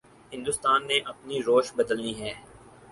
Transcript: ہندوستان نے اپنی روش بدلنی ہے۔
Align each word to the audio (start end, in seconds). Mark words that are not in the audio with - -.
ہندوستان 0.31 0.79
نے 0.87 0.97
اپنی 1.11 1.37
روش 1.43 1.67
بدلنی 1.75 2.13
ہے۔ 2.21 2.33